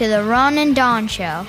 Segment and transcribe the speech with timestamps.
[0.00, 1.44] to the Ron and Don Show.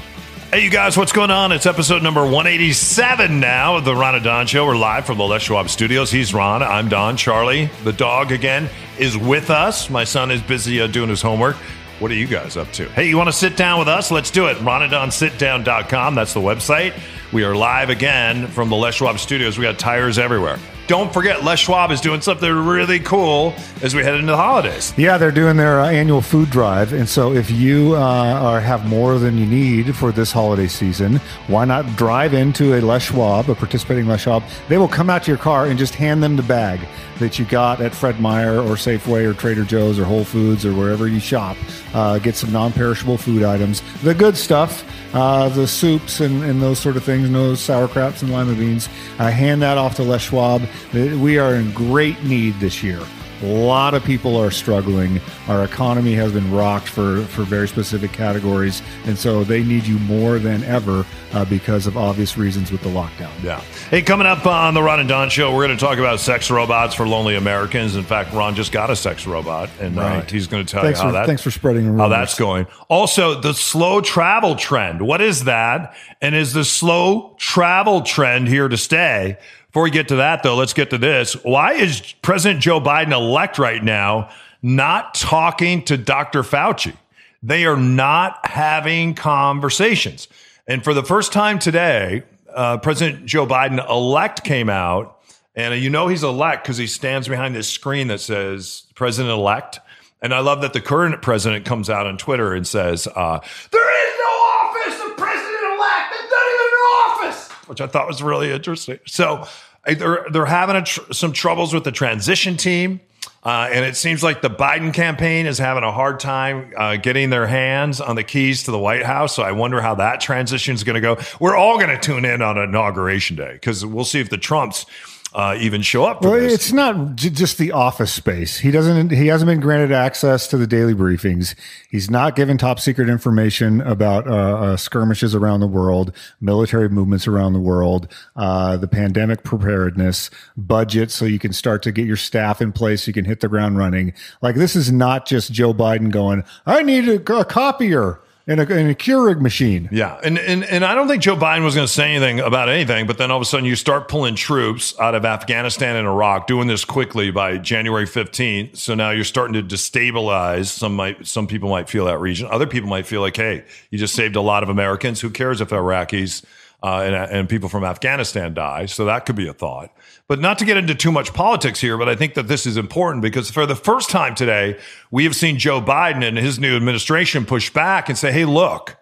[0.52, 1.54] Hey, you guys, what's going on?
[1.54, 4.66] It's episode number 187 now of the Ron and Don Show.
[4.66, 6.12] We're live from the Les Schwab studios.
[6.12, 6.62] He's Ron.
[6.62, 7.16] I'm Don.
[7.16, 9.90] Charlie, the dog, again, is with us.
[9.90, 11.56] My son is busy uh, doing his homework.
[12.00, 12.90] What are you guys up to?
[12.90, 14.12] Hey, you want to sit down with us?
[14.12, 14.58] Let's do it.
[14.58, 16.16] RonandDonSitDown.com.
[16.16, 16.94] That's the website.
[17.32, 19.58] We are live again from the Les Schwab studios.
[19.58, 20.60] We got tires everywhere.
[20.88, 24.94] Don't forget, Les Schwab is doing something really cool as we head into the holidays.
[24.98, 28.86] Yeah, they're doing their uh, annual food drive, and so if you uh, are, have
[28.86, 33.50] more than you need for this holiday season, why not drive into a Les Schwab,
[33.50, 34.44] a participating Les Schwab?
[34.68, 36.82] They will come out to your car and just hand them the bag
[37.20, 40.74] that you got at Fred Meyer or Safeway or Trader Joe's or Whole Foods or
[40.74, 41.56] wherever you shop.
[41.94, 46.80] Uh, get some non-perishable food items, the good stuff, uh, the soups and, and those
[46.80, 48.90] sort of things, no sauerkrauts and lima beans.
[49.20, 50.62] I hand that off to Les Schwab.
[50.94, 53.00] We are in great need this year.
[53.42, 55.20] A lot of people are struggling.
[55.48, 59.98] Our economy has been rocked for, for very specific categories, and so they need you
[60.00, 63.32] more than ever uh, because of obvious reasons with the lockdown.
[63.44, 63.60] Yeah.
[63.90, 66.52] Hey, coming up on the Ron and Don show, we're going to talk about sex
[66.52, 67.96] robots for lonely Americans.
[67.96, 71.00] In fact, Ron just got a sex robot, and uh, he's going to tell Thanks
[71.00, 72.68] you how for- that thanks for spreading the how that's going.
[72.90, 75.02] Also, the slow travel trend.
[75.02, 75.96] What is that?
[76.22, 79.38] And is the slow travel trend here to stay?
[79.68, 81.34] Before we get to that, though, let's get to this.
[81.44, 84.30] Why is President Joe Biden elect right now
[84.62, 86.44] not talking to Dr.
[86.44, 86.94] Fauci?
[87.42, 90.28] They are not having conversations.
[90.68, 92.24] And for the first time today,
[92.54, 95.20] uh, President Joe Biden elect came out,
[95.56, 99.80] and you know he's elect because he stands behind this screen that says President elect.
[100.22, 103.40] And I love that the current president comes out on Twitter and says, uh,
[103.72, 106.12] There is no office of president elect.
[106.12, 109.00] There's not even an office, which I thought was really interesting.
[109.08, 109.48] So
[109.86, 113.02] they're, they're having tr- some troubles with the transition team.
[113.44, 117.32] Uh, and it seems like the Biden campaign is having a hard time uh, getting
[117.32, 119.36] their hands on the keys to the White House.
[119.36, 121.18] So I wonder how that transition is going to go.
[121.40, 124.86] We're all going to tune in on inauguration day because we'll see if the Trumps
[125.34, 126.54] uh, even show up for Well, this.
[126.54, 128.58] it's not j- just the office space.
[128.58, 129.12] He doesn't.
[129.12, 131.56] He hasn't been granted access to the daily briefings.
[131.90, 136.12] He's not given top secret information about uh, uh, skirmishes around the world,
[136.42, 141.92] military movements around the world, uh, the pandemic preparedness, budget, so you can start to
[141.92, 143.04] get your staff in place.
[143.04, 144.14] So you can hit the ground running.
[144.42, 146.44] Like this is not just Joe Biden going.
[146.66, 149.88] I need a, a copier and a, and a Keurig machine.
[149.92, 152.70] Yeah, and, and and I don't think Joe Biden was going to say anything about
[152.70, 156.08] anything, but then all of a sudden you start pulling troops out of Afghanistan and
[156.08, 158.78] Iraq, doing this quickly by January fifteenth.
[158.78, 160.68] So now you're starting to destabilize.
[160.68, 162.48] Some might, some people might feel that region.
[162.52, 165.22] Other people might feel like, hey, you just saved a lot of Americans.
[165.22, 166.44] Who cares if Iraqis
[166.84, 168.86] uh, and, and people from Afghanistan die?
[168.86, 169.92] So that could be a thought.
[170.28, 172.78] But not to get into too much politics here, but I think that this is
[172.78, 174.80] important because for the first time today,
[175.12, 178.98] we have seen Joe Biden and his new administration push back and say, hey, look,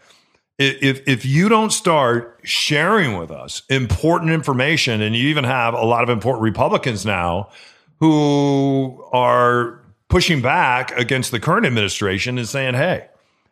[0.60, 5.86] if if you don't start sharing with us important information, and you even have a
[5.86, 7.50] lot of important Republicans now
[8.00, 9.80] who are
[10.10, 13.08] pushing back against the current administration and saying, "Hey,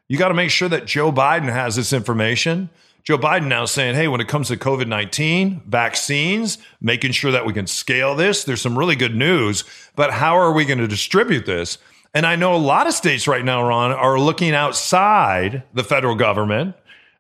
[0.10, 2.70] you got to make sure that Joe Biden has this information."
[3.08, 7.46] Joe Biden now saying, "Hey, when it comes to COVID nineteen vaccines, making sure that
[7.46, 8.44] we can scale this.
[8.44, 9.64] There's some really good news,
[9.96, 11.78] but how are we going to distribute this?"
[12.14, 16.16] And I know a lot of states right now, Ron, are looking outside the federal
[16.16, 16.76] government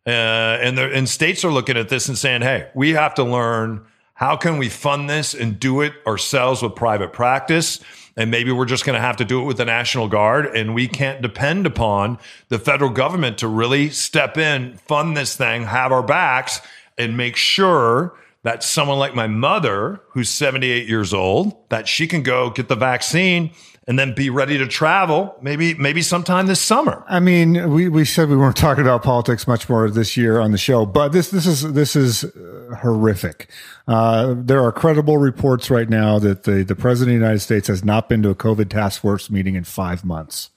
[0.06, 3.86] uh, and and states are looking at this and saying, "Hey, we have to learn
[4.14, 7.80] how can we fund this and do it ourselves with private practice."
[8.17, 10.73] And maybe we're just going to have to do it with the National Guard, and
[10.73, 12.17] we can't depend upon
[12.50, 16.59] the federal government to really step in, fund this thing, have our backs,
[16.97, 22.24] and make sure that someone like my mother, who's 78 years old, that she can
[22.24, 23.51] go get the vaccine
[23.88, 27.06] and then be ready to travel, maybe maybe sometime this summer.
[27.07, 30.51] I mean, we, we said we weren't talking about politics much more this year on
[30.51, 33.50] the show, but this this is this is uh, horrific.
[33.88, 37.69] Uh, there are credible reports right now that the the president of the United States
[37.69, 40.50] has not been to a COVID task force meeting in five months.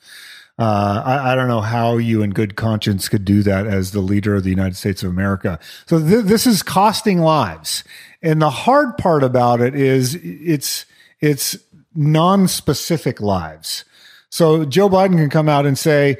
[0.59, 4.00] Uh, I, I don't know how you, in good conscience, could do that as the
[4.00, 5.59] leader of the United States of America.
[5.87, 7.85] So th- this is costing lives,
[8.23, 10.85] and the hard part about it is it's
[11.21, 11.56] it's
[11.94, 13.84] non-specific lives.
[14.31, 16.19] So Joe Biden can come out and say,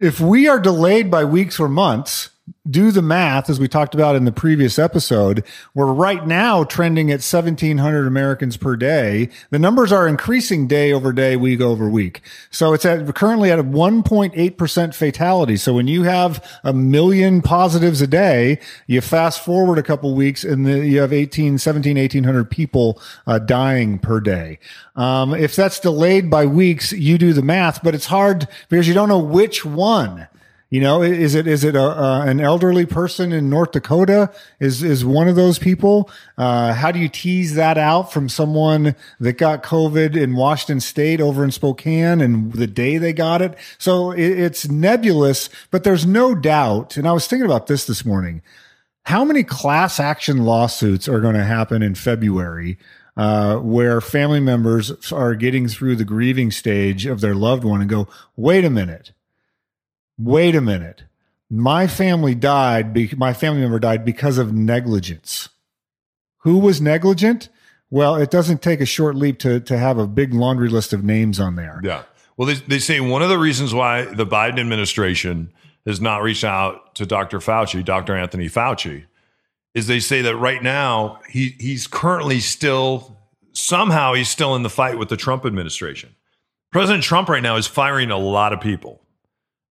[0.00, 2.30] if we are delayed by weeks or months,
[2.68, 5.44] do the math as we talked about in the previous episode.
[5.74, 9.28] We're right now trending at 1,700 Americans per day.
[9.50, 12.22] The numbers are increasing day over day, week over week.
[12.50, 15.56] So it's at currently at a 1.8% fatality.
[15.56, 20.42] So when you have a million positives a day, you fast forward a couple weeks
[20.42, 24.58] and the, you have 18, 17, 1800 people uh, dying per day.
[24.96, 28.94] Um, if that's delayed by weeks, you do the math, but it's hard because you
[28.94, 30.28] don't know which one.
[30.70, 34.32] You know, is it is it a, uh, an elderly person in North Dakota?
[34.60, 36.10] Is is one of those people?
[36.38, 41.20] Uh, how do you tease that out from someone that got COVID in Washington State
[41.20, 43.56] over in Spokane and the day they got it?
[43.78, 46.96] So it, it's nebulous, but there's no doubt.
[46.96, 48.42] And I was thinking about this this morning.
[49.04, 52.78] How many class action lawsuits are going to happen in February?
[53.16, 57.88] Uh, where family members are getting through the grieving stage of their loved one and
[57.88, 59.12] go, wait a minute
[60.18, 61.04] wait a minute.
[61.50, 65.48] My family died, be- my family member died because of negligence.
[66.38, 67.48] Who was negligent?
[67.90, 71.04] Well, it doesn't take a short leap to, to have a big laundry list of
[71.04, 71.80] names on there.
[71.84, 72.02] Yeah.
[72.36, 75.52] Well, they, they say one of the reasons why the Biden administration
[75.86, 77.38] has not reached out to Dr.
[77.38, 78.16] Fauci, Dr.
[78.16, 79.04] Anthony Fauci,
[79.74, 83.18] is they say that right now he he's currently still
[83.52, 86.14] somehow he's still in the fight with the Trump administration.
[86.72, 89.03] President Trump right now is firing a lot of people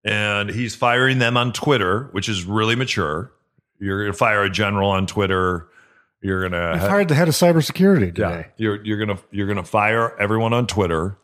[0.04, 3.32] and he's firing them on Twitter, which is really mature.
[3.80, 5.68] You're going to fire a general on Twitter.
[6.22, 8.22] You're going to ha- fired the head of cybersecurity today.
[8.22, 11.18] Yeah, you're you're going to you're going to fire everyone on Twitter.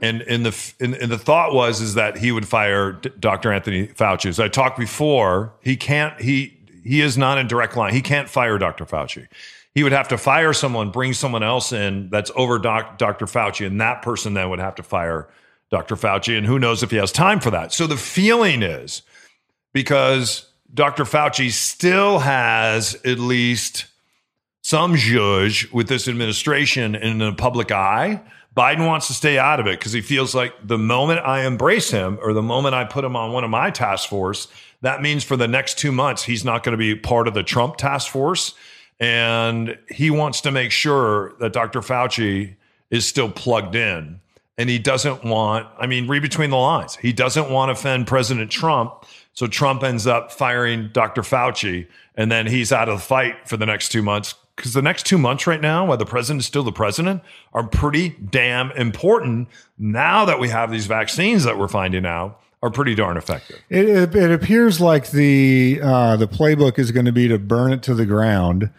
[0.00, 3.52] And in the in, in, the thought was is that he would fire D- Dr.
[3.52, 4.26] Anthony Fauci.
[4.26, 7.92] As I talked before, he can't he he is not in direct line.
[7.92, 8.84] He can't fire Dr.
[8.84, 9.28] Fauci.
[9.74, 13.26] He would have to fire someone, bring someone else in that's over doc, Dr.
[13.26, 15.28] Fauci, and that person then would have to fire
[15.72, 15.96] Dr.
[15.96, 17.72] Fauci, and who knows if he has time for that.
[17.72, 19.00] So the feeling is
[19.72, 21.04] because Dr.
[21.04, 23.86] Fauci still has at least
[24.60, 28.20] some zhuzh with this administration in the public eye.
[28.54, 31.90] Biden wants to stay out of it because he feels like the moment I embrace
[31.90, 34.48] him or the moment I put him on one of my task force,
[34.82, 37.42] that means for the next two months, he's not going to be part of the
[37.42, 38.52] Trump task force.
[39.00, 41.80] And he wants to make sure that Dr.
[41.80, 42.56] Fauci
[42.90, 44.20] is still plugged in
[44.58, 46.96] and he doesn't want, I mean, read between the lines.
[46.96, 49.04] He doesn't want to offend President Trump.
[49.32, 51.22] So Trump ends up firing Dr.
[51.22, 54.34] Fauci, and then he's out of the fight for the next two months.
[54.54, 57.22] Because the next two months right now, while the president is still the president,
[57.54, 62.70] are pretty damn important now that we have these vaccines that we're finding out are
[62.70, 63.58] pretty darn effective.
[63.70, 67.72] It, it, it appears like the uh, the playbook is going to be to burn
[67.72, 68.70] it to the ground,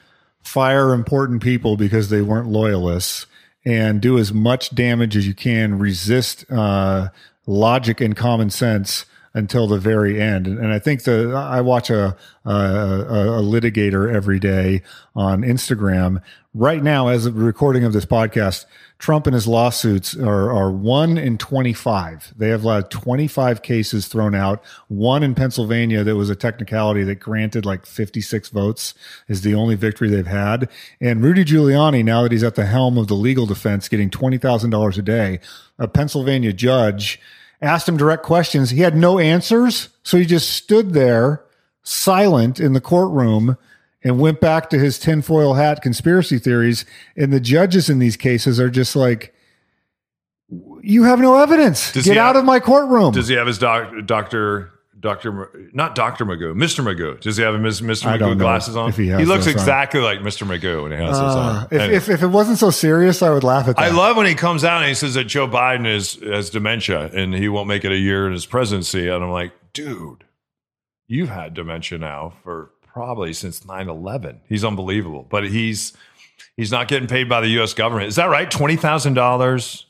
[0.44, 3.26] fire important people because they weren't loyalists,
[3.66, 7.10] and do as much damage as you can, resist uh,
[7.46, 10.48] logic and common sense until the very end.
[10.48, 12.16] And, I think the I watch a,
[12.46, 14.84] a, a litigator every day
[15.16, 16.22] on Instagram.
[16.56, 18.66] Right now, as of recording of this podcast,
[19.00, 22.36] Trump and his lawsuits are, are one in 25.
[22.38, 24.64] They have had 25 cases thrown out.
[24.88, 28.94] One in Pennsylvania that was a technicality that granted like 56 votes
[29.28, 30.70] is the only victory they've had.
[31.02, 34.98] And Rudy Giuliani, now that he's at the helm of the legal defense, getting $20,000
[34.98, 35.40] a day,
[35.80, 37.20] a Pennsylvania judge
[37.64, 38.70] asked him direct questions.
[38.70, 39.90] He had no answers.
[40.04, 41.44] So he just stood there
[41.82, 43.58] silent in the courtroom
[44.04, 46.86] and went back to his tinfoil hat conspiracy theories.
[47.16, 49.34] And the judges in these cases are just like,
[50.82, 51.92] you have no evidence.
[51.94, 53.14] Does Get out have, of my courtroom.
[53.14, 57.20] Does he have his doc, doctor, doctor, not Doctor Magoo, Mister Magoo?
[57.20, 58.92] Does he have his Mister Magoo glasses on?
[58.92, 60.06] he, he looks exactly on.
[60.06, 61.68] like Mister Magoo when he has uh, those on.
[61.72, 63.82] If, if, if, it wasn't so serious, I would laugh at that.
[63.82, 67.10] I love when he comes out and he says that Joe Biden is has dementia
[67.14, 69.08] and he won't make it a year in his presidency.
[69.08, 70.26] And I'm like, dude,
[71.08, 75.94] you've had dementia now for probably since 9-11 he's unbelievable but he's
[76.56, 79.84] he's not getting paid by the us government is that right $20000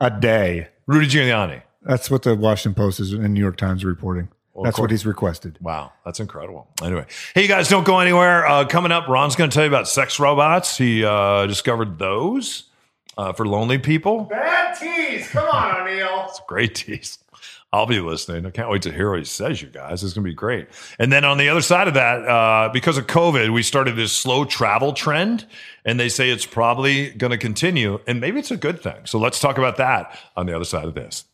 [0.00, 4.28] a day rudy giuliani that's what the washington post is in new york times reporting
[4.54, 5.58] well, that's what he's requested.
[5.60, 6.66] Wow, that's incredible.
[6.82, 8.46] Anyway, hey, you guys, don't go anywhere.
[8.46, 10.78] Uh, coming up, Ron's going to tell you about sex robots.
[10.78, 12.70] He uh, discovered those
[13.18, 14.24] uh, for lonely people.
[14.24, 15.28] Bad tease.
[15.28, 16.24] Come on, O'Neill.
[16.30, 17.18] it's a great tease.
[17.72, 18.46] I'll be listening.
[18.46, 20.02] I can't wait to hear what he says, you guys.
[20.04, 20.68] It's going to be great.
[20.98, 24.12] And then on the other side of that, uh, because of COVID, we started this
[24.12, 25.46] slow travel trend,
[25.84, 29.04] and they say it's probably going to continue, and maybe it's a good thing.
[29.04, 31.24] So let's talk about that on the other side of this.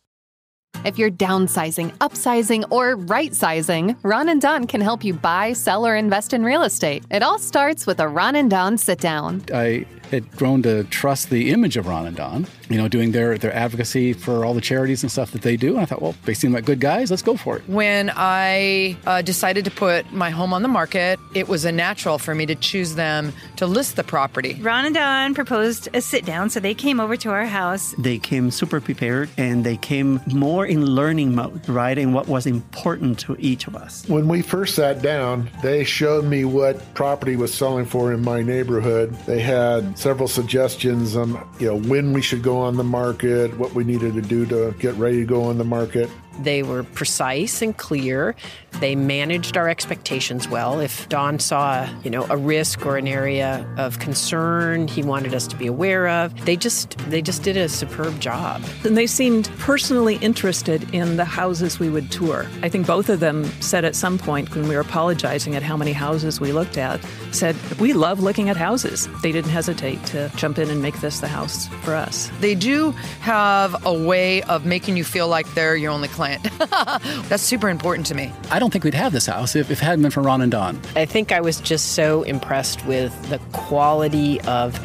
[0.85, 5.85] If you're downsizing, upsizing, or right sizing, Ron and Don can help you buy, sell,
[5.85, 7.05] or invest in real estate.
[7.09, 9.43] It all starts with a Ron and Don sit down.
[9.53, 13.37] I had grown to trust the image of Ron and Don, you know, doing their,
[13.37, 15.71] their advocacy for all the charities and stuff that they do.
[15.73, 17.09] And I thought, well, they seem like good guys.
[17.09, 17.67] Let's go for it.
[17.67, 22.17] When I uh, decided to put my home on the market, it was a natural
[22.17, 24.59] for me to choose them to list the property.
[24.61, 27.93] Ron and Don proposed a sit down, so they came over to our house.
[27.97, 31.97] They came super prepared and they came more in learning mode, right?
[31.97, 34.07] And what was important to each of us.
[34.07, 38.41] When we first sat down, they showed me what property was selling for in my
[38.41, 39.13] neighborhood.
[39.25, 41.29] They had several suggestions on,
[41.59, 44.75] you know, when we should go on the market, what we needed to do to
[44.77, 46.09] get ready to go on the market.
[46.39, 48.35] They were precise and clear.
[48.79, 50.79] They managed our expectations well.
[50.79, 55.45] If Don saw, you know, a risk or an area of concern he wanted us
[55.47, 58.63] to be aware of, they just they just did a superb job.
[58.83, 62.47] And they seemed personally interested in the houses we would tour.
[62.63, 65.77] I think both of them said at some point when we were apologizing at how
[65.77, 66.99] many houses we looked at,
[67.31, 71.19] said, "We love looking at houses." They didn't hesitate to jump in and make this
[71.19, 72.31] the house for us.
[72.39, 76.22] They do have a way of making you feel like they're your only client.
[77.29, 78.31] That's super important to me.
[78.49, 80.51] I don't think we'd have this house if, if it hadn't been for Ron and
[80.51, 80.79] Don.
[80.95, 84.79] I think I was just so impressed with the quality of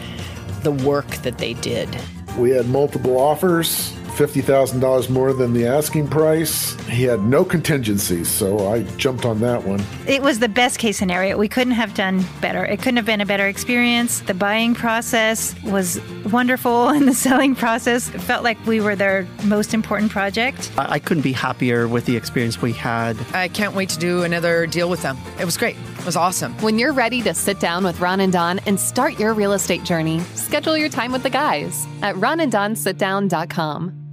[0.62, 1.88] the work that they did.
[2.36, 6.74] We had multiple offers, $50,000 more than the asking price.
[6.88, 9.80] He had no contingencies, so I jumped on that one.
[10.08, 11.38] It was the best case scenario.
[11.38, 12.64] We couldn't have done better.
[12.64, 14.18] It couldn't have been a better experience.
[14.22, 16.00] The buying process was
[16.32, 20.72] wonderful, and the selling process felt like we were their most important project.
[20.76, 23.16] I, I couldn't be happier with the experience we had.
[23.32, 25.16] I can't wait to do another deal with them.
[25.38, 25.76] It was great.
[25.96, 26.54] It was awesome.
[26.58, 29.84] When you're ready to sit down with Ron and Don and start your real estate
[29.84, 34.07] journey, schedule your time with the guys at ronanddonsitdown.com.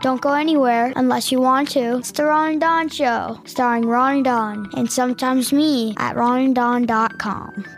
[0.00, 1.98] Don't go anywhere unless you want to.
[1.98, 7.77] It's the Ron and Don Show, starring Ron and Don, and sometimes me at ronanddon.com.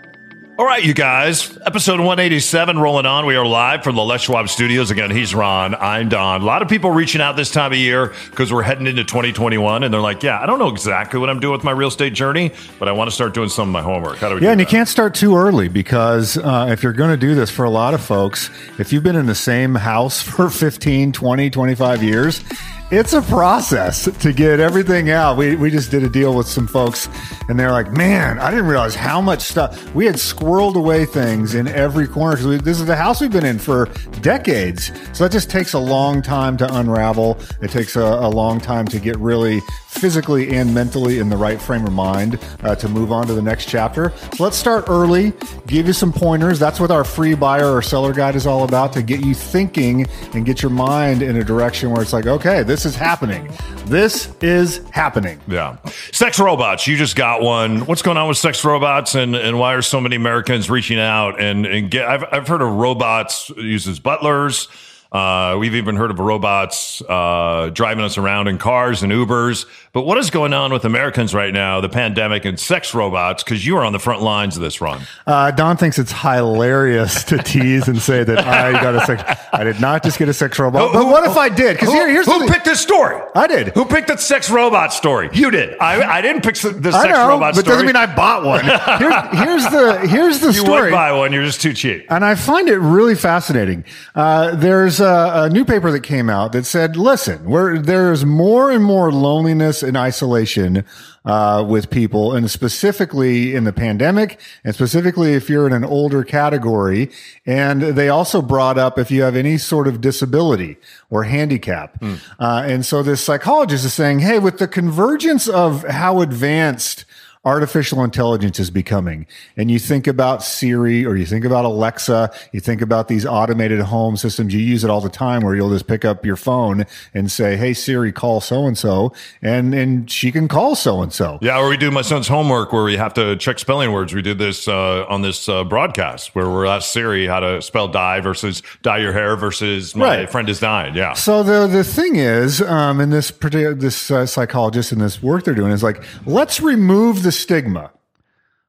[0.61, 1.57] All right, you guys.
[1.65, 3.25] Episode 187 rolling on.
[3.25, 4.91] We are live from the Les Schwab studios.
[4.91, 5.75] Again, he's Ron.
[5.75, 6.43] I'm Don.
[6.43, 9.85] A lot of people reaching out this time of year because we're heading into 2021
[9.85, 12.13] and they're like, yeah, I don't know exactly what I'm doing with my real estate
[12.13, 14.19] journey, but I want to start doing some of my homework.
[14.19, 16.93] How do we Yeah, do and you can't start too early because uh, if you're
[16.93, 19.75] going to do this for a lot of folks, if you've been in the same
[19.77, 22.45] house for 15, 20, 25 years,
[22.91, 25.37] it's a process to get everything out.
[25.37, 27.09] We, we just did a deal with some folks
[27.49, 31.55] and they're like, man, I didn't realize how much stuff we had squirreled away things
[31.55, 33.87] in every corner because this is the house we've been in for
[34.23, 34.91] decades.
[35.13, 37.39] So that just takes a long time to unravel.
[37.63, 41.61] It takes a, a long time to get really physically and mentally in the right
[41.61, 44.13] frame of mind uh, to move on to the next chapter.
[44.35, 45.33] So let's start early,
[45.67, 46.59] give you some pointers.
[46.59, 50.07] That's what our free buyer or seller guide is all about to get you thinking
[50.33, 53.51] and get your mind in a direction where it's like, okay, this is happening.
[53.87, 55.41] This is happening.
[55.49, 55.77] Yeah.
[56.13, 56.87] Sex robots.
[56.87, 57.81] You just got one.
[57.87, 61.41] What's going on with sex robots and, and why are so many Americans reaching out
[61.41, 64.69] and, and get, I've, I've heard of robots uses butlers.
[65.13, 69.67] Uh, we've even heard of robots uh, driving us around in cars and Ubers.
[69.93, 73.43] But what is going on with Americans right now, the pandemic and sex robots?
[73.43, 75.03] Because you are on the front lines of this, Ron.
[75.27, 79.41] Uh, Don thinks it's hilarious to tease and say that I got a sex.
[79.53, 80.93] I did not just get a sex robot.
[80.93, 81.75] but what if I did?
[81.75, 83.21] Because Who, here, here's who picked this story?
[83.35, 83.69] I did.
[83.75, 85.29] Who picked the sex robot story?
[85.33, 85.77] You did.
[85.81, 87.75] I, I didn't pick the the I sex know, robot but story.
[87.75, 88.65] doesn't mean I bought one.
[88.65, 90.83] Here's, here's the here's the you story.
[90.83, 91.33] would buy one.
[91.33, 92.07] You're just too cheap.
[92.11, 93.85] And I find it really fascinating.
[94.15, 98.71] Uh, there's a, a new paper that came out that said, listen, where there's more
[98.71, 100.85] and more loneliness and isolation
[101.25, 106.25] uh, with people, and specifically in the pandemic, and specifically if you're in an older
[106.25, 107.11] category.
[107.45, 110.77] And they also brought up if you have any sort of disability
[111.11, 112.03] or handicap.
[112.39, 117.05] Uh, and so this psychologist is saying, hey, with the convergence of how advanced
[117.45, 119.27] artificial intelligence is becoming.
[119.57, 123.81] And you think about Siri or you think about Alexa, you think about these automated
[123.81, 124.53] home systems.
[124.53, 127.57] You use it all the time where you'll just pick up your phone and say,
[127.57, 129.15] Hey, Siri, call so and so.
[129.41, 131.39] And, and she can call so and so.
[131.41, 134.13] Yeah, or we do my son's homework where we have to check spelling words.
[134.13, 137.89] We did this uh, on this uh, broadcast where we're asked Siri how to spell
[137.89, 140.31] die versus dye your hair versus my Right.
[140.31, 140.95] friend is dying.
[140.95, 141.15] Yeah.
[141.15, 145.45] So the the thing is, um, and this particular this uh, psychologist and this work
[145.45, 147.91] they're doing is like, let's remove the stigma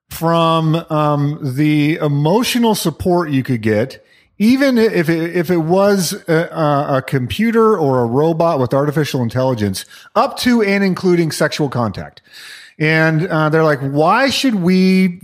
[0.09, 4.05] from um, the emotional support you could get,
[4.37, 9.85] even if it, if it was a, a computer or a robot with artificial intelligence,
[10.15, 12.21] up to and including sexual contact.
[12.77, 15.21] And uh, they're like, why should we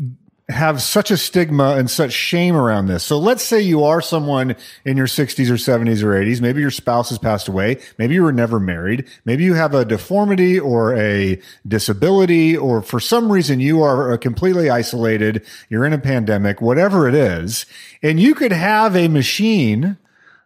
[0.49, 3.03] have such a stigma and such shame around this.
[3.03, 6.39] So let's say you are someone in your 60s or 70s or 80s.
[6.39, 7.79] Maybe your spouse has passed away.
[7.97, 9.09] Maybe you were never married.
[9.25, 14.69] Maybe you have a deformity or a disability, or for some reason you are completely
[14.69, 15.45] isolated.
[15.69, 17.65] You're in a pandemic, whatever it is.
[18.01, 19.97] And you could have a machine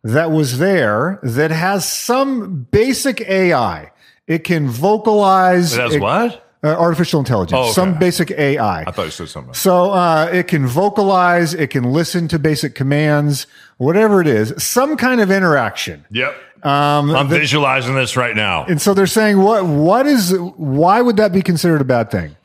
[0.03, 3.91] that was there that has some basic AI.
[4.25, 5.77] It can vocalize.
[5.77, 6.50] It has what?
[6.63, 7.71] Uh, artificial intelligence, Oh, okay.
[7.71, 8.81] some basic AI.
[8.83, 9.55] I thought you said something.
[9.55, 14.95] So uh, it can vocalize, it can listen to basic commands, whatever it is, some
[14.95, 16.05] kind of interaction.
[16.11, 16.35] Yep.
[16.63, 18.65] Um, I'm that- visualizing this right now.
[18.65, 19.65] and so they're saying, what?
[19.65, 20.37] What is?
[20.37, 22.35] Why would that be considered a bad thing?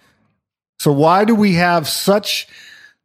[0.79, 2.49] So why do we have such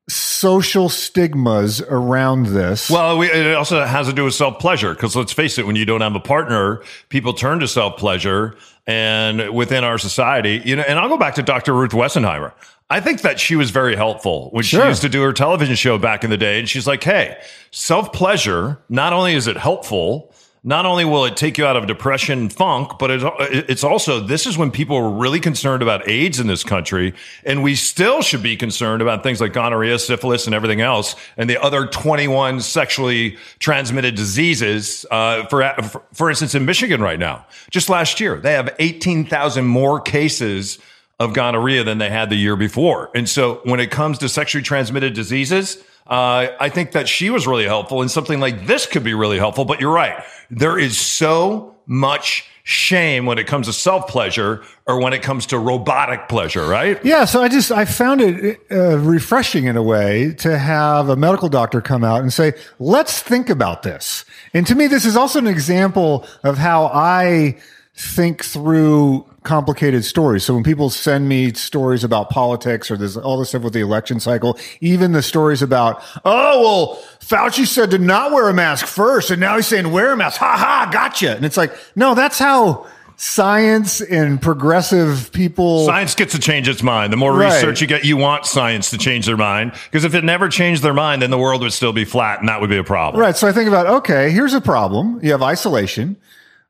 [0.07, 2.89] social stigmas around this?
[2.89, 5.75] Well, we, it also has to do with self pleasure because let's face it, when
[5.75, 8.55] you don't have a partner, people turn to self pleasure.
[8.87, 11.73] And within our society, you know, and I'll go back to Dr.
[11.73, 12.51] Ruth Wessenheimer.
[12.89, 15.97] I think that she was very helpful when she used to do her television show
[15.97, 16.59] back in the day.
[16.59, 21.35] And she's like, hey, self pleasure, not only is it helpful, not only will it
[21.35, 23.21] take you out of depression funk, but it,
[23.67, 27.15] it's also, this is when people are really concerned about AIDS in this country.
[27.43, 31.49] And we still should be concerned about things like gonorrhea, syphilis, and everything else, and
[31.49, 35.03] the other 21 sexually transmitted diseases.
[35.09, 39.65] Uh, for, for, for instance, in Michigan right now, just last year, they have 18,000
[39.65, 40.77] more cases
[41.19, 43.09] of gonorrhea than they had the year before.
[43.15, 47.47] And so when it comes to sexually transmitted diseases, uh, I think that she was
[47.47, 49.63] really helpful and something like this could be really helpful.
[49.63, 50.21] But you're right.
[50.49, 55.45] There is so much shame when it comes to self pleasure or when it comes
[55.47, 56.99] to robotic pleasure, right?
[57.05, 61.15] Yeah, so I just I found it uh, refreshing in a way to have a
[61.15, 65.15] medical doctor come out and say, "Let's think about this." And to me, this is
[65.15, 67.57] also an example of how I
[67.95, 70.43] think through complicated stories.
[70.43, 73.81] So when people send me stories about politics or there's all this stuff with the
[73.81, 78.85] election cycle, even the stories about, oh, well, Fauci said to not wear a mask
[78.85, 80.39] first, and now he's saying wear a mask.
[80.39, 81.35] Ha ha, gotcha.
[81.35, 86.81] And it's like, no, that's how science and progressive people Science gets to change its
[86.81, 87.13] mind.
[87.13, 87.53] The more Right.
[87.53, 89.73] research you get, you want science to change their mind.
[89.85, 92.49] Because if it never changed their mind, then the world would still be flat and
[92.49, 93.21] that would be a problem.
[93.21, 93.35] Right.
[93.35, 95.19] So I think about, okay, here's a problem.
[95.21, 96.15] You have isolation.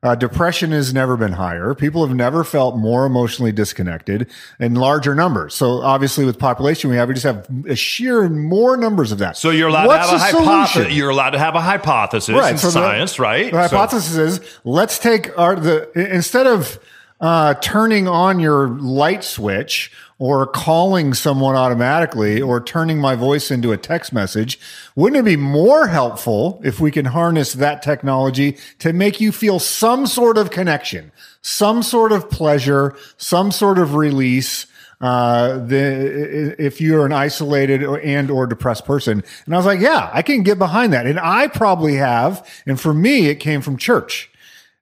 [0.04, 1.74] Uh, depression has never been higher.
[1.76, 4.28] People have never felt more emotionally disconnected
[4.58, 5.54] in larger numbers.
[5.54, 9.36] So obviously with population we have, we just have a sheer more numbers of that.
[9.36, 10.92] So you're allowed What's to have a the hypothesis.
[10.92, 13.52] You're allowed to have a hypothesis in so the- science, right?
[13.52, 16.80] The So- hypothesis is let's take our the instead of
[17.20, 23.72] uh, turning on your light switch or calling someone automatically or turning my voice into
[23.72, 24.56] a text message,
[24.94, 29.58] wouldn't it be more helpful if we can harness that technology to make you feel
[29.58, 34.66] some sort of connection, some sort of pleasure, some sort of release?
[35.00, 39.24] uh, the, if you're an isolated or, and or depressed person.
[39.46, 41.06] And I was like, yeah, I can get behind that.
[41.06, 42.48] And I probably have.
[42.66, 44.30] And for me, it came from church.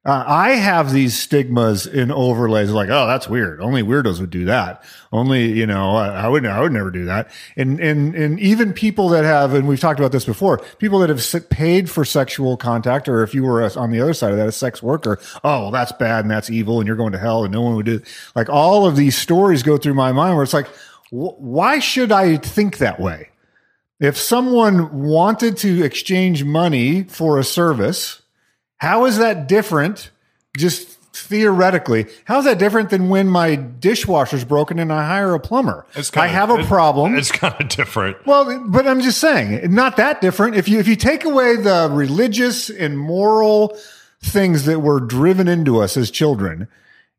[0.03, 3.61] Uh, I have these stigmas in overlays like, oh, that's weird.
[3.61, 4.83] Only weirdos would do that.
[5.13, 7.31] Only, you know, I, I would, I would never do that.
[7.55, 11.11] And, and, and even people that have, and we've talked about this before, people that
[11.11, 14.49] have paid for sexual contact, or if you were on the other side of that,
[14.49, 17.45] a sex worker, oh, well, that's bad and that's evil and you're going to hell
[17.45, 18.01] and no one would do,
[18.35, 20.69] like all of these stories go through my mind where it's like,
[21.11, 23.29] wh- why should I think that way?
[24.01, 28.19] If someone wanted to exchange money for a service,
[28.81, 30.11] how is that different?
[30.57, 35.40] Just theoretically, how is that different than when my dishwasher's broken and I hire a
[35.40, 35.87] plumber?
[35.95, 37.14] It's I kinda- have a it- problem.
[37.16, 38.16] It's kind of different.
[38.27, 40.57] Well, but I'm just saying, not that different.
[40.57, 43.77] If you if you take away the religious and moral
[44.23, 46.69] things that were driven into us as children,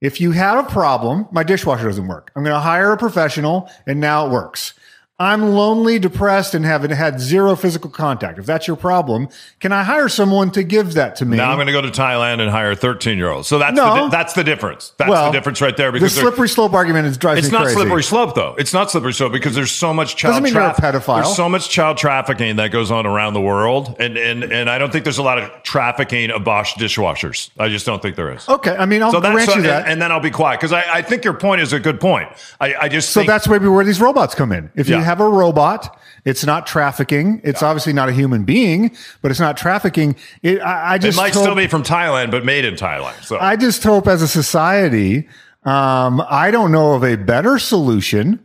[0.02, 2.32] if you had a problem, my dishwasher doesn't work.
[2.36, 4.74] I'm going to hire a professional, and now it works.
[5.21, 8.39] I'm lonely, depressed, and haven't had zero physical contact.
[8.39, 9.29] If that's your problem,
[9.60, 11.38] can I hire someone to give that to me?
[11.38, 13.45] Now I'm going to go to Thailand and hire a 13 year old.
[13.45, 13.93] So that's No.
[13.93, 14.93] the, di- that's the difference.
[14.97, 15.89] That's Well, the difference right there.
[15.91, 17.75] the Because there- slippery slope argument is drives it's not crazy.
[17.75, 18.55] slippery slope though.
[18.57, 21.01] It's not slippery slope because there's so much child Doesn't mean you're a trafficking.
[21.01, 21.23] pedophile.
[21.23, 24.79] There's so much child trafficking that goes on around the world, and and and I
[24.79, 27.51] don't think there's a lot of trafficking of Bosch dishwashers.
[27.60, 28.49] I just don't think there is.
[28.49, 29.88] Okay, I mean, I'll grant you that.
[29.88, 32.27] and, then I'll be quiet because I, I think your point is a good point.
[32.60, 34.71] I, I just So think, that's maybe where these robots come in.
[34.73, 35.11] If you Yeah.
[35.12, 37.41] Have a robot, it's not trafficking.
[37.43, 40.15] It's obviously not a human being, but it's not trafficking.
[40.41, 43.21] It, I, I it just might hope, still be from Thailand, but made in Thailand.
[43.24, 45.28] So I just hope as a society,
[45.63, 48.39] um, I don't know of a better solution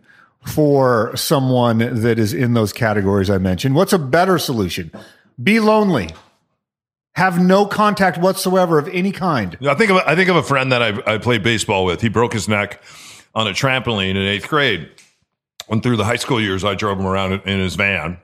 [0.44, 3.74] for someone that is in those categories I mentioned.
[3.76, 4.90] What's a better solution?
[5.40, 6.10] Be lonely.
[7.14, 9.56] Have no contact whatsoever of any kind.
[9.62, 12.00] I think of a, I think of a friend that I, I played baseball with.
[12.00, 12.82] He broke his neck
[13.34, 14.90] on a trampoline in eighth grade,
[15.68, 18.18] and through the high school years, I drove him around in, his van.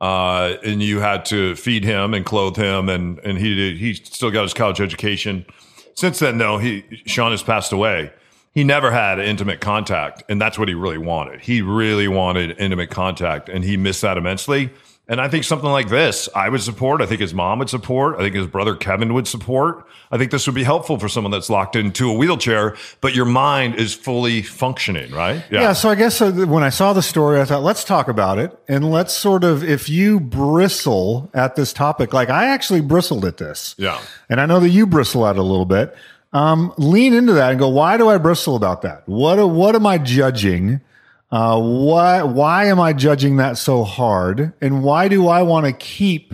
[0.00, 3.94] Uh, and you had to feed him and clothe him, and and he did, he
[3.94, 5.46] still got his college education.
[5.94, 8.12] Since then, though, he Sean has passed away.
[8.52, 11.40] He never had intimate contact, and that's what he really wanted.
[11.40, 14.70] He really wanted intimate contact, and he missed that immensely.
[15.06, 17.02] And I think something like this, I would support.
[17.02, 18.16] I think his mom would support.
[18.16, 19.86] I think his brother Kevin would support.
[20.10, 23.26] I think this would be helpful for someone that's locked into a wheelchair, but your
[23.26, 25.44] mind is fully functioning, right?
[25.50, 25.60] Yeah.
[25.60, 28.38] yeah so I guess uh, when I saw the story, I thought, let's talk about
[28.38, 28.58] it.
[28.66, 33.36] And let's sort of, if you bristle at this topic, like I actually bristled at
[33.36, 33.74] this.
[33.76, 34.00] Yeah.
[34.30, 35.94] And I know that you bristle at it a little bit.
[36.32, 39.06] Um, lean into that and go, why do I bristle about that?
[39.06, 40.80] What, what am I judging?
[41.34, 44.52] Uh, why, why am I judging that so hard?
[44.60, 46.32] And why do I want to keep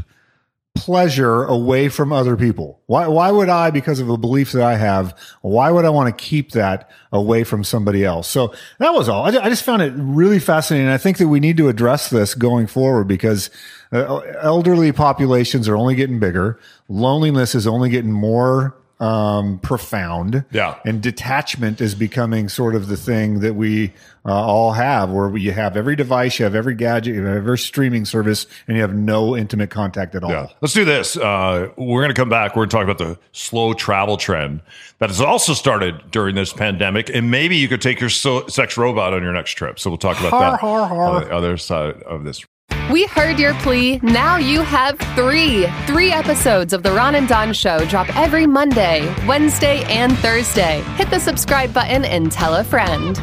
[0.75, 2.83] pleasure away from other people?
[2.85, 6.15] Why, why would I, because of a belief that I have, why would I want
[6.15, 8.29] to keep that away from somebody else?
[8.29, 9.25] So that was all.
[9.25, 10.89] I, I just found it really fascinating.
[10.89, 13.49] I think that we need to address this going forward because
[13.93, 16.61] uh, elderly populations are only getting bigger.
[16.91, 20.45] Loneliness is only getting more um, profound.
[20.53, 20.79] Yeah.
[20.85, 23.93] And detachment is becoming sort of the thing that we
[24.27, 27.59] uh, all have, where you have every device, you have every gadget, you have every
[27.59, 30.31] streaming service, and you have no intimate contact at all.
[30.31, 30.49] Yeah.
[30.61, 31.17] Let's do this.
[31.17, 32.55] Uh, we're going to come back.
[32.55, 34.61] We're going to talk about the slow travel trend
[34.99, 37.09] that has also started during this pandemic.
[37.09, 39.79] And maybe you could take your so- sex robot on your next trip.
[39.79, 41.17] So we'll talk about Har, that har, har.
[41.17, 42.45] on the other side of this.
[42.91, 44.01] We heard your plea.
[44.03, 45.69] Now you have three.
[45.87, 50.81] Three episodes of The Ron and Don Show drop every Monday, Wednesday, and Thursday.
[50.97, 53.17] Hit the subscribe button and tell a friend.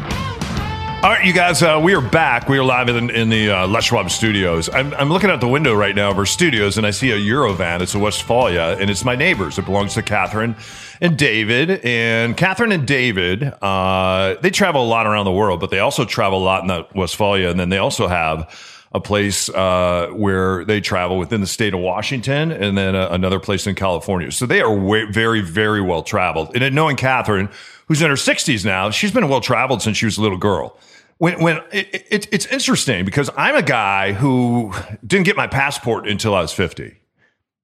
[1.00, 2.48] All right, you guys, uh, we are back.
[2.48, 4.70] We are live in, in the uh, Les Schwab studios.
[4.70, 7.18] I'm, I'm looking out the window right now of our studios, and I see a
[7.18, 7.82] Eurovan.
[7.82, 9.58] It's a Westfalia, and it's my neighbors.
[9.58, 10.56] It belongs to Catherine
[11.02, 11.84] and David.
[11.84, 16.06] And Catherine and David, uh, they travel a lot around the world, but they also
[16.06, 17.50] travel a lot in the Westfalia.
[17.50, 18.50] And then they also have
[18.92, 23.38] a place uh, where they travel within the state of Washington, and then uh, another
[23.38, 24.32] place in California.
[24.32, 26.56] So they are way, very, very well traveled.
[26.56, 27.50] And knowing Catherine,
[27.86, 30.78] who's in her 60s now, she's been well traveled since she was a little girl
[31.18, 34.72] when when it, it, it's interesting because I'm a guy who
[35.06, 36.96] didn't get my passport until I was 50.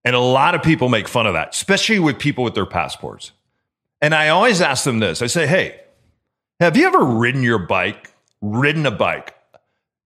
[0.05, 3.33] And a lot of people make fun of that, especially with people with their passports.
[4.03, 5.23] And I always ask them this.
[5.23, 5.81] I say, "Hey,
[6.61, 9.35] have you ever ridden your bike, ridden a bike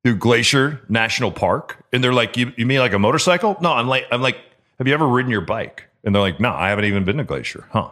[0.04, 3.88] through Glacier National Park?" And they're like, "You, you mean like a motorcycle?" No, I'm
[3.88, 4.38] like I'm like,
[4.78, 7.24] "Have you ever ridden your bike?" And they're like, "No, I haven't even been to
[7.24, 7.90] Glacier." Huh.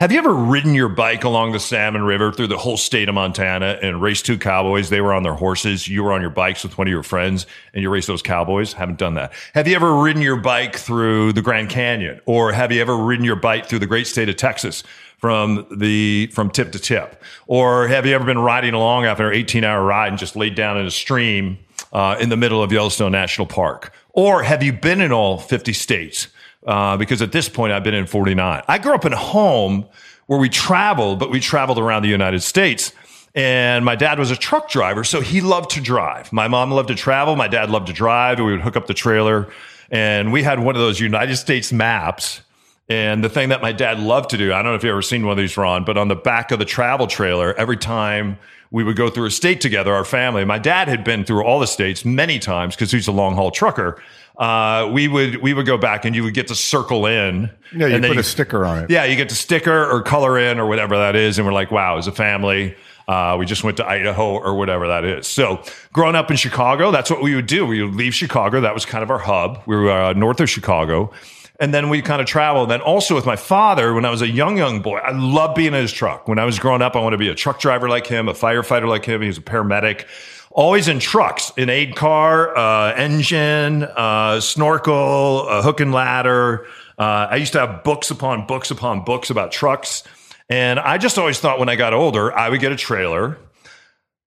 [0.00, 3.14] Have you ever ridden your bike along the Salmon River through the whole state of
[3.14, 4.88] Montana and raced two cowboys?
[4.88, 5.88] They were on their horses.
[5.88, 8.72] You were on your bikes with one of your friends and you raced those cowboys?
[8.72, 9.30] Haven't done that.
[9.52, 12.18] Have you ever ridden your bike through the Grand Canyon?
[12.24, 14.84] Or have you ever ridden your bike through the great state of Texas
[15.20, 17.22] from the, from tip to tip?
[17.46, 20.54] Or have you ever been riding along after an 18 hour ride and just laid
[20.54, 21.58] down in a stream
[21.92, 23.92] uh, in the middle of Yellowstone National Park?
[24.12, 26.28] Or have you been in all 50 states?
[26.66, 28.62] Uh, because at this point I've been in 49.
[28.66, 29.86] I grew up in a home
[30.26, 32.92] where we traveled, but we traveled around the United States.
[33.34, 36.32] And my dad was a truck driver, so he loved to drive.
[36.32, 37.36] My mom loved to travel.
[37.36, 38.38] My dad loved to drive.
[38.38, 39.50] We would hook up the trailer,
[39.90, 42.42] and we had one of those United States maps.
[42.90, 45.00] And the thing that my dad loved to do, I don't know if you've ever
[45.00, 48.38] seen one of these, Ron, but on the back of the travel trailer, every time
[48.70, 51.60] we would go through a state together, our family, my dad had been through all
[51.60, 54.02] the states many times because he's a long haul trucker
[54.40, 57.50] uh, we would we would go back and you would get to circle in.
[57.76, 58.90] Yeah, you put a sticker on it.
[58.90, 61.70] Yeah, you get to sticker or color in or whatever that is, and we're like,
[61.70, 62.74] wow, as a family.
[63.06, 65.26] Uh, we just went to Idaho or whatever that is.
[65.26, 67.66] So, growing up in Chicago, that's what we would do.
[67.66, 68.60] We would leave Chicago.
[68.60, 69.62] That was kind of our hub.
[69.66, 71.12] We were uh, north of Chicago.
[71.60, 72.70] And then we kind of traveled.
[72.70, 75.74] Then also with my father, when I was a young, young boy, I loved being
[75.74, 76.26] in his truck.
[76.26, 78.32] When I was growing up, I wanted to be a truck driver like him, a
[78.32, 79.20] firefighter like him.
[79.20, 80.06] He was a paramedic
[80.50, 86.66] always in trucks, an aid car, uh, engine, uh, snorkel, a hook and ladder.
[86.98, 90.02] Uh, I used to have books upon books upon books about trucks.
[90.48, 93.38] And I just always thought when I got older, I would get a trailer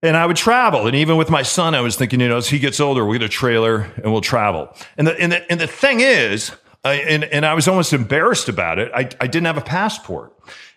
[0.02, 0.86] and I would travel.
[0.86, 3.18] And even with my son, I was thinking, you know, as he gets older, we'll
[3.18, 4.74] get a trailer and we'll travel.
[4.96, 6.52] And the, and the, and the thing is,
[6.84, 8.92] I, and, and I was almost embarrassed about it.
[8.94, 10.32] I, I didn't have a passport.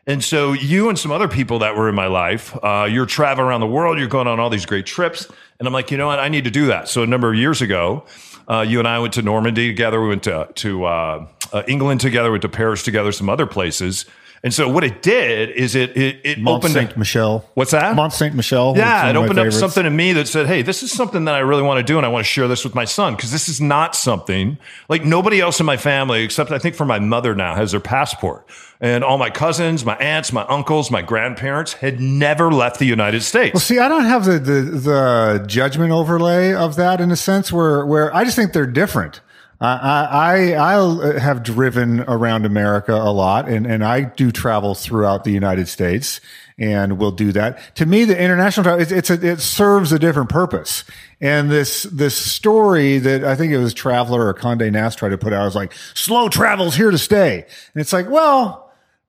[0.07, 3.47] And so you and some other people that were in my life, uh, you're traveling
[3.47, 5.27] around the world, you're going on all these great trips.
[5.59, 6.19] And I'm like, you know what?
[6.19, 6.87] I need to do that.
[6.87, 8.05] So a number of years ago,
[8.47, 10.01] uh, you and I went to Normandy together.
[10.01, 14.05] We went to, to uh, uh, England together, went to Paris together, some other places.
[14.43, 17.49] And so what it did is it it, it Mont opened Saint Michel.
[17.55, 17.95] What's that?
[17.95, 18.75] Mont Saint Michel.
[18.77, 21.39] Yeah, it opened up something in me that said, "Hey, this is something that I
[21.39, 23.49] really want to do, and I want to share this with my son because this
[23.49, 24.57] is not something
[24.89, 27.79] like nobody else in my family, except I think for my mother now, has their
[27.79, 28.47] passport.
[28.79, 33.23] And all my cousins, my aunts, my uncles, my grandparents had never left the United
[33.23, 33.55] States.
[33.55, 37.51] Well, see, I don't have the, the, the judgment overlay of that in a sense
[37.51, 39.21] where, where I just think they're different.
[39.59, 39.73] I,
[40.05, 45.23] I, I uh, have driven around America a lot and, and I do travel throughout
[45.23, 46.21] the United States
[46.59, 47.75] and will do that.
[47.75, 50.83] To me, the international travel, it's, it's a, it serves a different purpose.
[51.19, 55.17] And this, this story that I think it was Traveler or Condé Nast tried to
[55.17, 57.43] put out was like, slow travel's here to stay.
[57.73, 58.66] And it's like, well,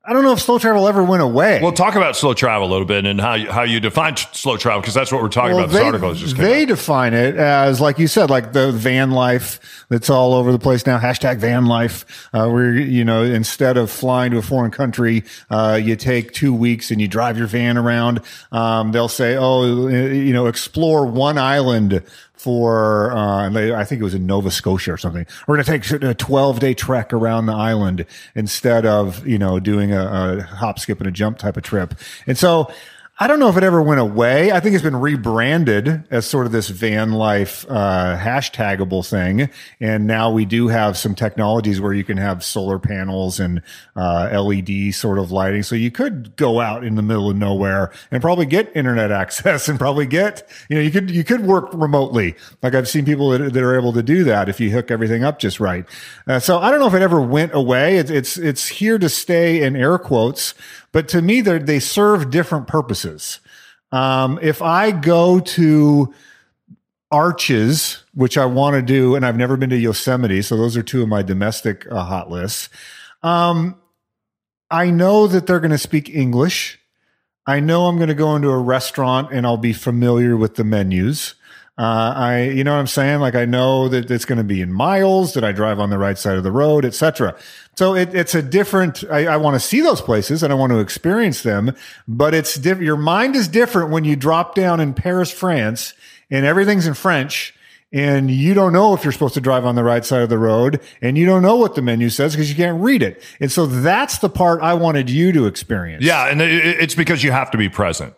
[0.09, 1.61] I don't know if slow travel ever went away.
[1.61, 4.27] We'll talk about slow travel a little bit and how you, how you define t-
[4.33, 5.75] slow travel because that's what we're talking Well, about.
[5.75, 9.85] This article is just they define it as, like you said, like the van life
[9.91, 10.99] that's all over the place now.
[10.99, 15.79] Hashtag van life, uh, where you know instead of flying to a foreign country, uh,
[15.83, 18.23] you take two weeks and you drive your van around.
[18.51, 22.03] Um, they'll say, oh, you know, explore one island
[22.39, 25.27] for uh, they, I think it was in Nova Scotia or something.
[25.47, 29.59] We're going to take a 12 day trek around the island instead of you know
[29.59, 31.95] doing a, a hop, skip, and a jump type of trip.
[32.27, 32.73] And so
[33.21, 34.53] I don't know if it ever went away.
[34.53, 39.51] I think it's been rebranded as sort of this van life uh, hashtagable thing,
[39.81, 43.61] and now we do have some technologies where you can have solar panels and
[43.97, 47.91] uh, LED sort of lighting, so you could go out in the middle of nowhere
[48.13, 51.71] and probably get internet access and probably get you know you could you could work
[51.75, 52.37] remotely.
[52.63, 55.25] Like I've seen people that, that are able to do that if you hook everything
[55.25, 55.85] up just right.
[56.29, 57.97] Uh, so I don't know if it ever went away.
[57.97, 60.55] It's it's it's here to stay in air quotes.
[60.93, 63.41] But to me, they serve different purposes.
[63.93, 66.15] Um, if I go to
[67.11, 70.83] Arches, which I want to do, and I've never been to Yosemite, so those are
[70.83, 72.69] two of my domestic uh, hot lists.
[73.23, 73.77] Um,
[74.71, 76.79] I know that they're going to speak English.
[77.47, 80.65] I know I'm going to go into a restaurant and I'll be familiar with the
[80.65, 81.35] menus.
[81.79, 83.21] Uh, I, you know what I'm saying?
[83.21, 85.99] Like I know that it's going to be in miles, that I drive on the
[85.99, 87.37] right side of the road, etc.
[87.77, 90.73] So it, it's a different, I, I want to see those places and I want
[90.73, 91.77] to experience them,
[92.09, 92.85] but it's different.
[92.85, 95.95] Your mind is different when you drop down in Paris, France
[96.33, 97.55] and everything's in French
[97.93, 100.39] and you don't know if you're supposed to drive on the right side of the
[100.39, 103.23] road and you don't know what the menu says because you can't read it.
[103.39, 106.05] And so that's the part I wanted you to experience.
[106.05, 108.15] Yeah, and it's because you have to be present.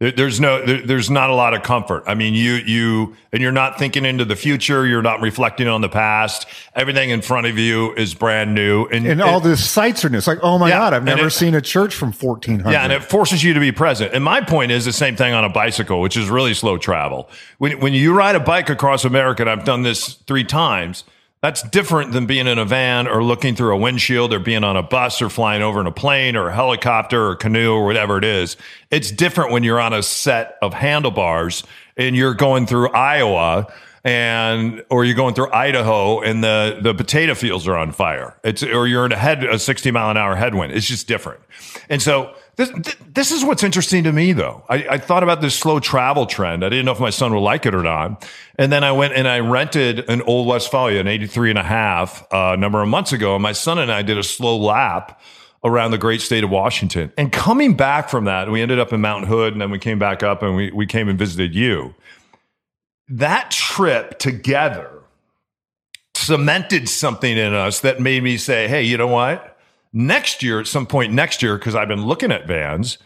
[0.00, 2.04] There- There's no, there- there's not a lot of comfort.
[2.06, 4.86] I mean, you, you, and you're not thinking into the future.
[4.86, 6.46] You're not reflecting on the past.
[6.74, 10.16] Everything in front of you is brand new, and, And all the sights are new.
[10.16, 12.72] It's like, oh my Yeah, God, I've never it- seen a church from 1400.
[12.72, 14.14] Yeah, and it forces you to be present.
[14.14, 17.28] And my point is the same thing on a bicycle, which is really slow travel.
[17.58, 21.04] When when you ride a bike across America, and I've done this three times,
[21.42, 24.76] that's different than being in a van or looking through a windshield or being on
[24.76, 28.18] a bus or flying over in a plane or a helicopter or canoe or whatever
[28.18, 28.56] it is.
[28.90, 31.64] It's different when you're on a set of handlebars
[31.96, 33.72] and you're going through Iowa
[34.04, 38.38] and or you're going through Idaho and the the potato fields are on fire.
[38.44, 40.72] It's or you're in a head a 60 mile an hour headwind.
[40.72, 41.40] It's just different.
[41.88, 44.62] And so this this is what's interesting to me though.
[44.68, 46.64] I, I thought about this slow travel trend.
[46.64, 48.28] I didn't know if my son would like it or not.
[48.56, 52.22] And then I went and I rented an old Westfalia, an 83 and a half,
[52.32, 53.34] uh, a number of months ago.
[53.34, 55.20] And my son and I did a slow lap
[55.64, 57.12] around the great state of Washington.
[57.16, 59.98] And coming back from that, we ended up in Mount Hood and then we came
[59.98, 61.94] back up and we, we came and visited you.
[63.08, 64.90] That trip together
[66.14, 69.49] cemented something in us that made me say, hey, you know what?
[69.92, 72.98] Next year, at some point next year, because I've been looking at vans,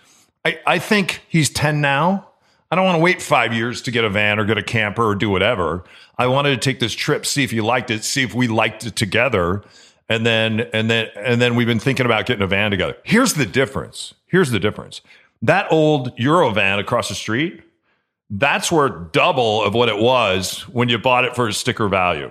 [0.44, 2.29] I, I think he's 10 now.
[2.70, 5.07] I don't want to wait five years to get a van or get a camper
[5.07, 5.85] or do whatever.
[6.18, 8.85] I wanted to take this trip, see if you liked it, see if we liked
[8.85, 9.62] it together.
[10.09, 12.97] And then, and then, and then we've been thinking about getting a van together.
[13.05, 14.14] Here's the difference.
[14.27, 15.01] Here's the difference.
[15.40, 17.62] That old Eurovan across the street,
[18.29, 22.31] that's worth double of what it was when you bought it for a sticker value.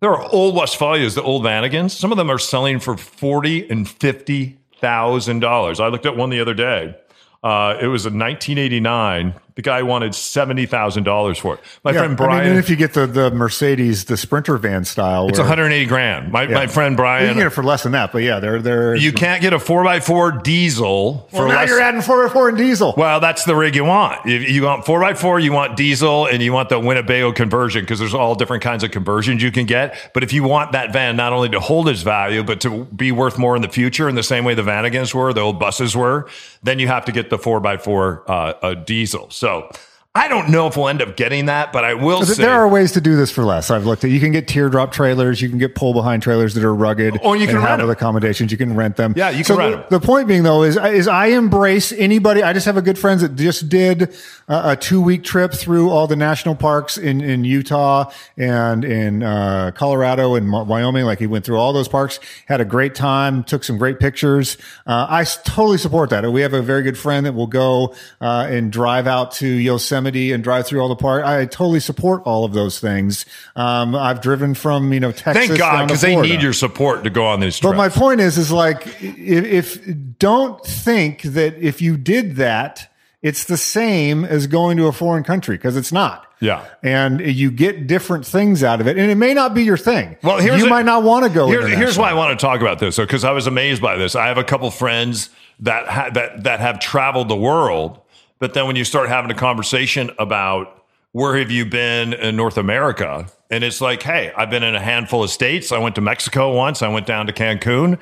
[0.00, 1.92] There are old Westfalias, the old Vanagons.
[1.96, 5.80] Some of them are selling for forty and fifty thousand dollars.
[5.80, 6.96] I looked at one the other day.
[7.42, 9.34] Uh, it was a 1989.
[9.58, 11.60] The guy wanted seventy thousand dollars for it.
[11.82, 12.42] My Yeah, friend I Brian.
[12.44, 16.30] mean, and if you get the, the Mercedes, the Sprinter van style, it's 180 grand.
[16.30, 16.54] My, Yeah.
[16.54, 17.26] my friend You Brian.
[17.26, 18.94] can get it for less than that, but yeah, they're they're.
[18.94, 21.70] you can't get a four x four diesel for well, now less.
[21.70, 22.94] you're adding four by four and diesel.
[22.96, 24.24] Well, that's the rig you want.
[24.26, 27.80] If you want four x four, you want diesel, and you want the Winnebago conversion
[27.82, 29.96] because there's all different kinds of conversions you can get.
[30.14, 33.10] But if you want that van not only to hold its value, but to be
[33.10, 35.96] worth more in the future, in the same way the Vanagons were, the old buses
[35.96, 36.28] were,
[36.62, 39.28] then you have to get the four x four uh, uh, diesel.
[39.30, 39.47] So.
[39.48, 39.70] So
[40.18, 42.52] I don't know if we'll end up getting that, but I will Th- say There
[42.52, 43.70] are ways to do this for less.
[43.70, 44.10] I've looked at.
[44.10, 45.40] You can get teardrop trailers.
[45.40, 47.18] You can get pull behind trailers that are rugged.
[47.22, 47.90] Or you can rent have 'em.
[47.90, 48.50] accommodations.
[48.50, 49.14] You can rent them.
[49.16, 50.00] Yeah, you So can rent the, 'em.
[50.00, 52.42] The point being though is is I embrace anybody.
[52.42, 54.12] I just have a good friends that just did
[54.48, 59.22] a, a two week trip through all the national parks in in Utah and in
[59.22, 61.04] uh, Colorado and Wyoming.
[61.04, 64.56] Like he went through all those parks, had a great time, took some great pictures.
[64.86, 66.28] Uh, I totally support that.
[66.32, 70.07] We have a very good friend that will go uh, and drive out to Yosemite
[70.16, 71.24] and drive through all the park.
[71.24, 73.26] I totally support all of those things.
[73.56, 75.48] Um, I've driven from you know Texas.
[75.48, 77.72] thank God because they need your support to go on these Trips.
[77.72, 82.92] But my point is, is like, if, if don't think that if you did that,
[83.22, 86.24] it's the same as going to a foreign country because it's not.
[86.40, 86.64] Yeah.
[86.84, 90.16] And you get different things out of it, and it may not be your thing.
[90.22, 91.48] Well, here's you a- might not want to go.
[91.48, 94.14] Here- here's why I want to talk about this, because I was amazed by this.
[94.14, 98.00] I have a couple friends that ha- that that have traveled the world,
[98.38, 102.58] but then when you start having a conversation about where have you been in North
[102.58, 105.72] America, and it's like, hey, I've been in a handful of states.
[105.72, 106.82] I went to Mexico once.
[106.82, 107.98] I went down to Cancun.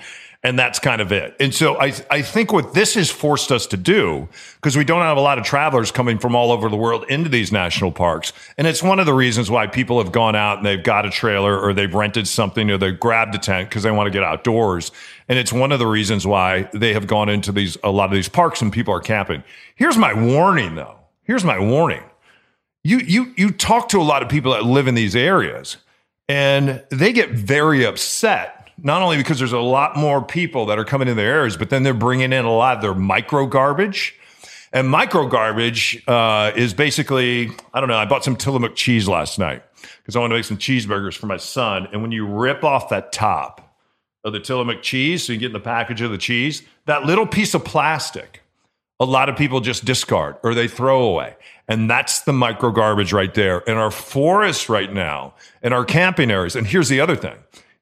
[0.47, 1.35] And that's kind of it.
[1.41, 5.03] And so I, I think what this has forced us to do, because we don't
[5.03, 8.33] have a lot of travelers coming from all over the world into these national parks.
[8.57, 11.11] And it's one of the reasons why people have gone out and they've got a
[11.11, 14.23] trailer or they've rented something or they've grabbed a tent because they want to get
[14.23, 14.93] outdoors.
[15.29, 18.13] And it's one of the reasons why they have gone into these, a lot of
[18.13, 19.43] these parks and people are camping.
[19.75, 20.95] Here's my warning though.
[21.25, 22.05] Here's my warning.
[22.85, 25.79] You, you, you talk to a lot of people that live in these areas
[26.29, 30.85] and they get very upset not only because there's a lot more people that are
[30.85, 34.15] coming in their areas but then they're bringing in a lot of their micro garbage
[34.73, 39.39] and micro garbage uh, is basically i don't know i bought some tillamook cheese last
[39.39, 39.62] night
[39.99, 42.89] because i want to make some cheeseburgers for my son and when you rip off
[42.89, 43.77] that top
[44.25, 47.27] of the tillamook cheese so you get in the package of the cheese that little
[47.27, 48.43] piece of plastic
[48.99, 51.37] a lot of people just discard or they throw away.
[51.69, 53.59] And that's the micro garbage right there.
[53.61, 56.57] In our forests right now, in our camping areas.
[56.57, 57.37] And here's the other thing.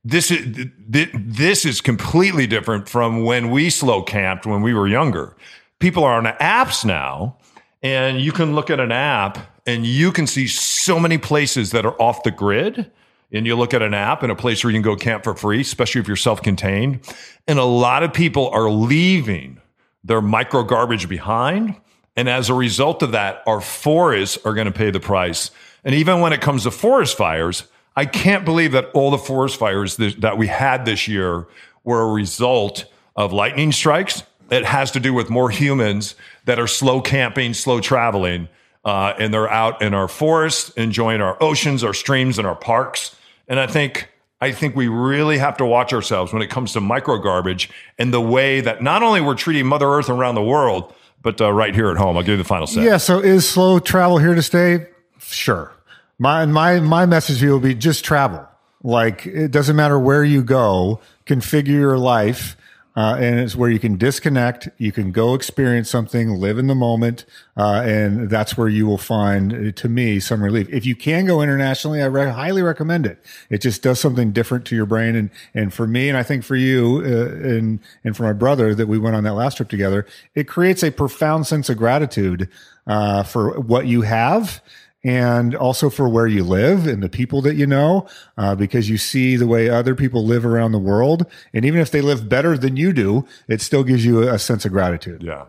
[0.05, 5.35] This is this is completely different from when we slow camped when we were younger.
[5.79, 7.39] People are on apps now,
[7.83, 11.87] and you can look at an app and you can see so many places that
[11.87, 12.91] are off the grid.
[13.33, 15.35] And you look at an app and a place where you can go camp for
[15.35, 17.01] free, especially if you're self-contained.
[17.49, 19.61] And a lot of people are leaving
[20.05, 21.75] their micro garbage behind.
[22.15, 25.51] And as a result of that, our forests are going to pay the price.
[25.83, 27.65] And even when it comes to forest fires,
[27.97, 31.47] I can't believe that all the forest fires that, that we had this year
[31.85, 34.23] were a result of lightning strikes.
[34.51, 38.49] It has to do with more humans that are slow camping, slow traveling,
[38.85, 43.17] uh, and they're out in our forests, enjoying our oceans, our streams, and our parks.
[43.49, 46.81] And I think I think we really have to watch ourselves when it comes to
[46.81, 50.93] micro garbage and the way that not only we're treating Mother Earth around the world,
[51.23, 52.17] but uh, right here at home.
[52.17, 52.85] I'll give you the final say.
[52.85, 52.99] Yeah.
[52.99, 54.87] So is slow travel here to stay?
[55.19, 55.73] Sure.
[56.19, 58.47] My my my message to you will be just travel.
[58.83, 61.01] Like it doesn't matter where you go.
[61.27, 62.57] Configure your life,
[62.97, 64.69] uh, and it's where you can disconnect.
[64.79, 67.25] You can go experience something, live in the moment,
[67.57, 70.69] uh, and that's where you will find, uh, to me, some relief.
[70.71, 73.25] If you can go internationally, I re- highly recommend it.
[73.51, 76.45] It just does something different to your brain, and and for me, and I think
[76.45, 79.69] for you, uh, and and for my brother that we went on that last trip
[79.69, 82.49] together, it creates a profound sense of gratitude
[82.87, 84.63] uh, for what you have
[85.05, 88.07] and also for where you live and the people that you know,
[88.39, 91.27] uh, because you see the way other people live around the world.
[91.53, 94.65] And even if they live better than you do, it still gives you a sense
[94.65, 95.23] of gratitude.
[95.23, 95.45] Yeah.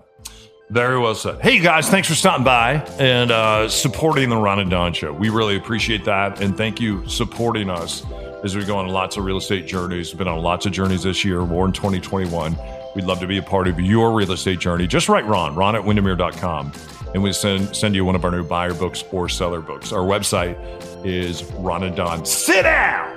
[0.72, 1.42] Very well said.
[1.42, 5.14] Hey, guys, thanks for stopping by and uh, supporting the Ron and Don Show.
[5.14, 6.42] We really appreciate that.
[6.42, 8.04] And thank you supporting us
[8.44, 10.12] as we go on lots of real estate journeys.
[10.12, 12.58] We've Been on lots of journeys this year, more in 2021.
[12.96, 14.88] We'd love to be a part of your real estate journey.
[14.88, 16.72] Just write Ron, ron at windermere.com,
[17.16, 19.94] and we send, send you one of our new buyer books or seller books.
[19.94, 20.58] Our website
[21.06, 22.26] is Ron and Don.
[22.26, 23.16] Sit down!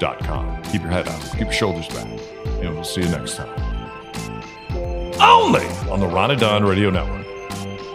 [0.00, 0.60] Dot com.
[0.64, 2.08] Keep your head up, keep your shoulders back,
[2.60, 3.48] and we'll see you next time.
[5.20, 7.24] Only on the Ron and Don Radio Network.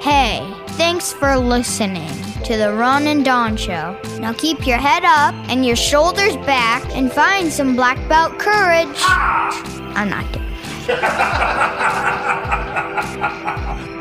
[0.01, 0.39] Hey,
[0.69, 2.07] thanks for listening
[2.45, 3.99] to the Ron and Don Show.
[4.19, 8.87] Now keep your head up and your shoulders back and find some black belt courage.
[9.01, 10.45] I'm not kidding.